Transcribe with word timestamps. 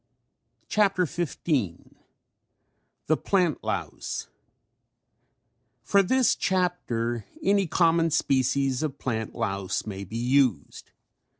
]CHAPTER 0.67 1.05
XV 1.05 1.37
THE 3.05 3.17
PLANT 3.23 3.63
LOUSE 3.63 4.29
For 5.83 6.01
this 6.01 6.33
chapter 6.35 7.27
any 7.43 7.67
common 7.67 8.09
species 8.09 8.81
of 8.81 8.97
plant 8.97 9.35
louse 9.35 9.85
may 9.85 10.03
be 10.03 10.17
used. 10.17 10.89